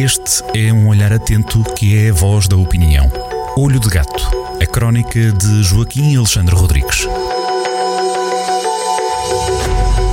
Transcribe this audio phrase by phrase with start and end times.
[0.00, 3.12] Este é um olhar atento que é a voz da opinião.
[3.54, 7.06] Olho de Gato, a crónica de Joaquim Alexandre Rodrigues.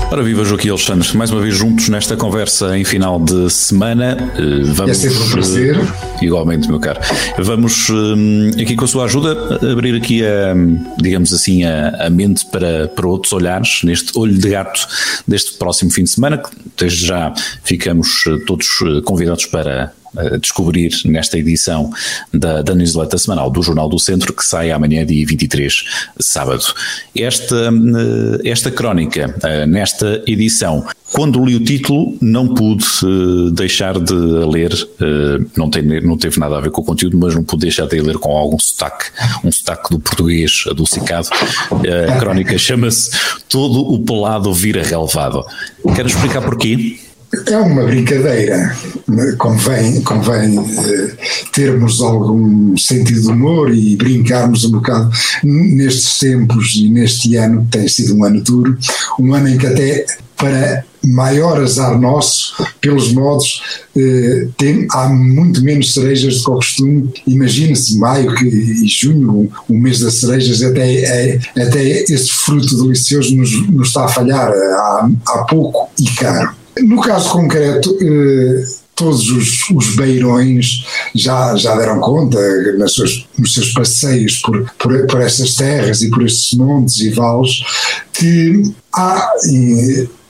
[0.09, 4.18] Ora viva Joaquim Alexandre, mais uma vez juntos nesta conversa em final de semana.
[4.38, 5.77] Eh, vamos, é sempre um prazer.
[5.77, 7.02] Eh, igualmente, meu caro.
[7.38, 10.54] Vamos eh, aqui com a sua ajuda abrir aqui a,
[10.98, 14.88] digamos assim, a, a mente para, para outros olhares neste olho de gato
[15.27, 17.34] deste próximo fim de semana, que desde já
[17.66, 19.91] ficamos todos convidados para
[20.39, 21.91] descobrir nesta edição
[22.34, 25.84] da, da newsletter semanal do Jornal do Centro, que sai amanhã, dia 23,
[26.20, 26.63] sábado.
[27.16, 33.98] Esta, eh, esta crónica, eh, nesta edição, quando li o título, não pude uh, deixar
[33.98, 34.71] de ler,
[35.55, 37.99] não, tem, não teve nada a ver com o conteúdo, mas não pude deixar de
[38.02, 39.05] ler com algum sotaque,
[39.41, 41.29] um sotaque do português adocicado.
[41.71, 43.12] A crónica chama-se
[43.48, 45.45] Todo o Pelado Vira Relevado.
[45.95, 46.99] Quero explicar porquê?
[47.45, 48.73] É uma brincadeira,
[49.38, 51.18] convém, convém uh,
[51.52, 55.12] termos algum sentido de humor e brincarmos um bocado
[55.43, 58.77] nestes tempos e neste ano, que tem sido um ano duro,
[59.20, 60.05] um ano em que até
[60.38, 63.62] para maior azar nosso, pelos modos,
[63.96, 67.09] eh, tem, há muito menos cerejas do que ao costume.
[67.25, 72.84] Imagina-se maio que, e junho, o, o, mês das cerejas, até, é, até esse fruto
[72.84, 76.56] delicioso nos, nos está a falhar há, há pouco e caro.
[76.83, 78.63] No caso concreto, eh,
[78.95, 80.83] todos os, os, beirões
[81.13, 82.39] já, já deram conta
[82.78, 87.11] nas suas, nos seus passeios por, por, por essas terras e por estes montes e
[87.11, 87.61] vales
[88.11, 88.63] que
[88.94, 89.31] há,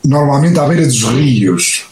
[0.06, 1.86] normalmente à beira dos rios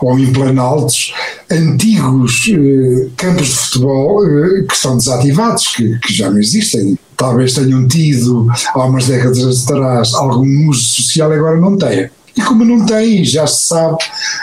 [0.00, 1.12] ou em planaltos,
[1.50, 6.98] antigos eh, campos de futebol eh, que estão desativados, que, que já não existem.
[7.16, 12.10] Talvez tenham tido há umas décadas atrás algum uso social agora não têm.
[12.36, 13.96] E como não tem, já se sabe,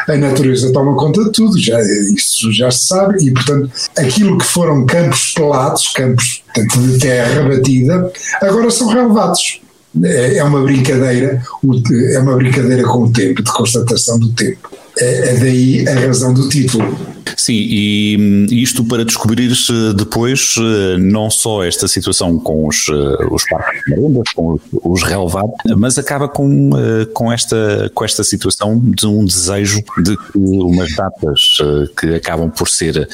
[0.08, 4.46] a natureza toma conta de tudo, já, isso já se sabe, e portanto aquilo que
[4.46, 9.62] foram campos pelados, campos portanto, de terra batida, agora são relevados.
[10.04, 11.44] É, é uma brincadeira,
[12.14, 14.72] é uma brincadeira com o tempo, de constatação do tempo.
[15.00, 17.14] É, é daí a razão do título.
[17.36, 19.52] Sim, e isto para descobrir
[19.96, 25.04] depois eh, não só esta situação com os, eh, os parques de merendas, com os
[25.04, 30.38] relevados, mas acaba com, eh, com, esta, com esta situação de um desejo de que
[30.38, 31.58] umas datas
[32.00, 33.08] que acabam por ser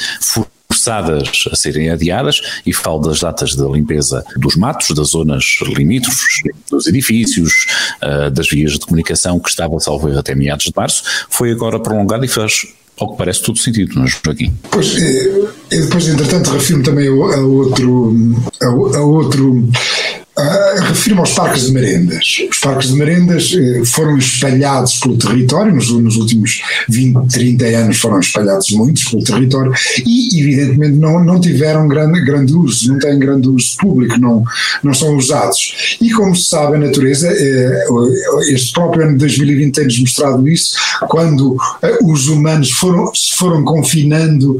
[0.79, 6.41] forçadas a serem adiadas e falo das datas da limpeza dos matos, das zonas limítrofes,
[6.71, 7.65] dos edifícios,
[8.33, 12.25] das vias de comunicação que estava a salvar até meados de março, foi agora prolongada
[12.25, 12.65] e faz
[12.97, 14.53] ao que parece todo sentido, não é, Joaquim?
[14.69, 18.13] Pois, eu depois, entretanto, refiro-me também a, outro,
[18.61, 18.65] a,
[18.97, 19.69] a outro
[20.39, 22.41] Uh, Refiro-me aos parques de merendas.
[22.49, 27.97] Os parques de merendas uh, foram espalhados pelo território, nos, nos, últimos 20, 30 anos
[27.97, 29.71] foram espalhados muitos pelo território
[30.03, 34.43] e, evidentemente, não, não tiveram grande, grande uso, não têm grande uso público, não,
[34.81, 35.97] não são usados.
[36.01, 40.73] E, como se sabe, a natureza, uh, este próprio ano de 2020 tem-nos mostrado isso,
[41.07, 41.55] quando
[42.03, 44.57] os humanos foram, se foram confinando,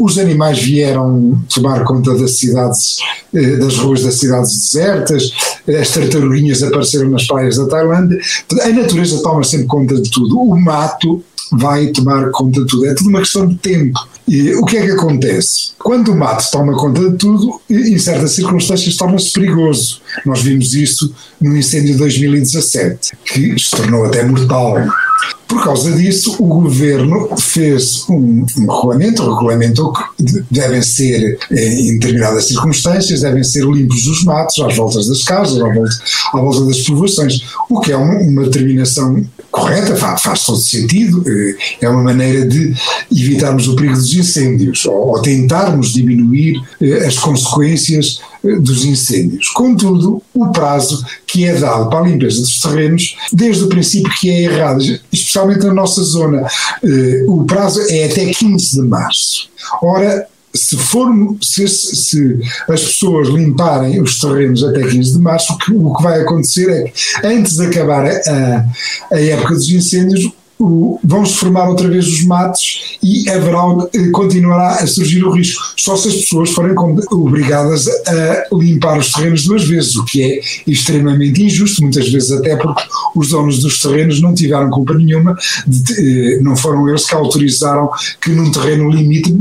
[0.00, 2.98] os animais vieram tomar conta das cidades,
[3.32, 5.29] das ruas das cidades desertas
[5.68, 8.18] as tartaruguinhas apareceram nas praias da Tailândia.
[8.62, 10.38] A natureza toma sempre conta de tudo.
[10.38, 12.86] O mato vai tomar conta de tudo.
[12.86, 13.98] É tudo uma questão de tempo.
[14.28, 15.72] E o que é que acontece?
[15.78, 20.00] Quando o mato toma conta de tudo, em certas circunstâncias torna-se perigoso.
[20.24, 24.76] Nós vimos isso no incêndio de 2017, que se tornou até mortal.
[25.50, 31.98] Por causa disso, o governo fez um, um regulamento, regulamentou que devem ser, eh, em
[31.98, 35.90] determinadas circunstâncias, devem ser limpos os matos às voltas das casas, à volta,
[36.34, 41.24] à volta das povoações, o que é uma, uma determinação correta, faz, faz todo sentido,
[41.26, 42.72] eh, é uma maneira de
[43.10, 49.48] evitarmos o perigo dos incêndios ou, ou tentarmos diminuir eh, as consequências dos incêndios.
[49.48, 54.30] Contudo, o prazo que é dado para a limpeza dos terrenos, desde o princípio que
[54.30, 56.46] é errado, especialmente na nossa zona,
[56.82, 59.48] eh, o prazo é até 15 de março.
[59.82, 61.08] Ora, se, for,
[61.40, 66.02] se, se, as pessoas limparem os terrenos até 15 de março, o que, o que
[66.02, 68.66] vai acontecer é que antes de acabar a,
[69.12, 70.32] a época dos incêndios,
[71.02, 73.62] vão-se formar outra vez os matos e haverá,
[73.94, 75.62] eh, continuará a surgir o risco.
[75.76, 76.74] Só se as pessoas forem
[77.10, 82.56] obrigadas a limpar os terrenos duas vezes, o que é extremamente injusto, muitas vezes até
[82.56, 82.82] porque
[83.16, 85.36] os donos dos terrenos não tiveram culpa nenhuma,
[85.66, 87.90] de, eh, não foram eles que autorizaram
[88.20, 89.34] que num terreno limite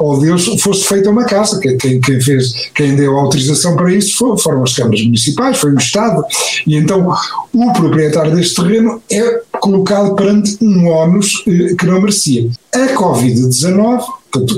[0.00, 1.60] ou deles fosse feita uma casa.
[1.60, 5.78] Quem, quem fez, quem deu a autorização para isso foram as câmaras municipais, foi o
[5.78, 6.22] Estado.
[6.66, 7.12] E então
[7.52, 12.50] o proprietário deste terreno é colocado perante um ónus que não merecia.
[12.74, 14.04] A Covid-19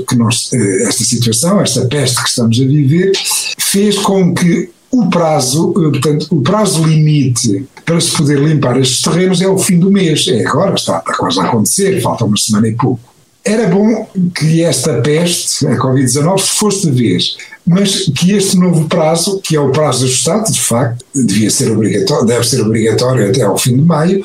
[0.07, 3.11] que nós, esta situação, esta peste que estamos a viver,
[3.57, 9.41] fez com que o prazo, portanto, o prazo limite para se poder limpar estes terrenos
[9.41, 12.67] é o fim do mês, é agora, está, está quase a acontecer, falta uma semana
[12.67, 12.99] e pouco.
[13.47, 14.05] Era bom
[14.35, 19.59] que esta peste, a Covid-19, fosse de vez, mas que este novo prazo, que é
[19.59, 23.83] o prazo ajustado, de facto, devia ser obrigatório, deve ser obrigatório até ao fim de
[23.83, 24.21] maio,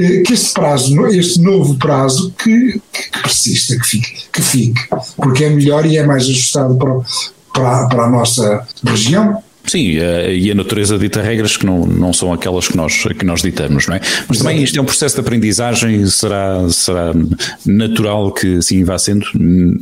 [0.00, 4.80] eh, que este prazo, este novo prazo, que, que persista, que fique, que fique,
[5.18, 6.94] porque é melhor e é mais ajustado para,
[7.54, 9.40] para, para a nossa região.
[9.66, 9.96] Sim,
[10.30, 13.86] e a natureza dita regras que não, não são aquelas que nós, que nós ditamos,
[13.86, 14.00] não é?
[14.28, 17.12] Mas também isto é um processo de aprendizagem, será, será
[17.64, 19.26] natural que assim vá sendo,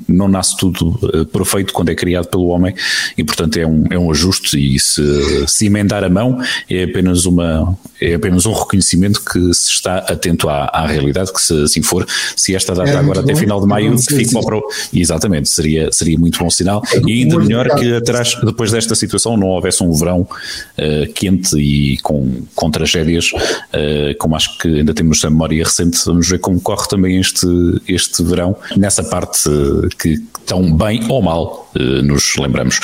[0.09, 2.75] não nasce tudo eh, perfeito quando é criado pelo homem
[3.19, 5.03] e portanto é um, é um ajuste e se,
[5.49, 6.41] se emendar a mão
[6.71, 11.41] é apenas, uma, é apenas um reconhecimento que se está atento à, à realidade, que
[11.41, 12.07] se assim for,
[12.37, 14.63] se esta data é agora até final de maio fique para o...
[14.93, 16.83] Exatamente, seria, seria muito bom sinal.
[17.07, 21.99] E ainda melhor que atrás, depois desta situação não houvesse um verão uh, quente e
[21.99, 26.61] com, com tragédias, uh, como acho que ainda temos a memória recente, vamos ver como
[26.61, 27.47] corre também este,
[27.89, 31.71] este verão, nessa parte uh, que tão bem ou mal
[32.03, 32.81] nos lembramos.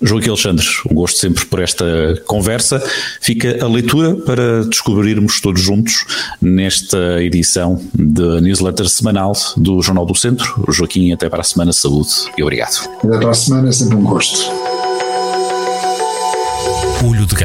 [0.00, 1.84] Joaquim Alexandre, um gosto sempre por esta
[2.26, 2.82] conversa.
[3.20, 6.04] Fica a leitura para descobrirmos todos juntos
[6.40, 10.64] nesta edição da newsletter semanal do Jornal do Centro.
[10.68, 11.72] Joaquim, até para a semana.
[11.72, 12.88] Saúde e obrigado.
[12.98, 14.81] Até para a semana, é sempre um gosto.